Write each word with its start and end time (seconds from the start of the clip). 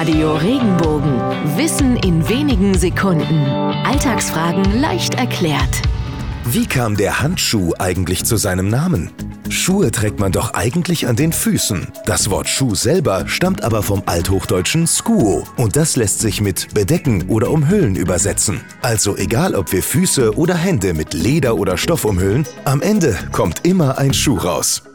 Radio 0.00 0.36
Regenbogen. 0.36 1.18
Wissen 1.56 1.96
in 1.96 2.28
wenigen 2.28 2.78
Sekunden. 2.78 3.44
Alltagsfragen 3.84 4.80
leicht 4.80 5.14
erklärt. 5.14 5.82
Wie 6.44 6.66
kam 6.66 6.96
der 6.96 7.20
Handschuh 7.20 7.74
eigentlich 7.80 8.24
zu 8.24 8.36
seinem 8.36 8.68
Namen? 8.68 9.10
Schuhe 9.48 9.90
trägt 9.90 10.20
man 10.20 10.30
doch 10.30 10.54
eigentlich 10.54 11.08
an 11.08 11.16
den 11.16 11.32
Füßen. 11.32 11.88
Das 12.06 12.30
Wort 12.30 12.48
Schuh 12.48 12.76
selber 12.76 13.26
stammt 13.26 13.64
aber 13.64 13.82
vom 13.82 14.04
althochdeutschen 14.06 14.86
Skuo 14.86 15.42
und 15.56 15.74
das 15.74 15.96
lässt 15.96 16.20
sich 16.20 16.40
mit 16.40 16.72
bedecken 16.74 17.24
oder 17.26 17.50
umhüllen 17.50 17.96
übersetzen. 17.96 18.60
Also 18.82 19.16
egal 19.16 19.56
ob 19.56 19.72
wir 19.72 19.82
Füße 19.82 20.36
oder 20.36 20.54
Hände 20.54 20.94
mit 20.94 21.12
Leder 21.12 21.56
oder 21.56 21.76
Stoff 21.76 22.04
umhüllen, 22.04 22.46
am 22.64 22.82
Ende 22.82 23.18
kommt 23.32 23.66
immer 23.66 23.98
ein 23.98 24.14
Schuh 24.14 24.36
raus. 24.36 24.87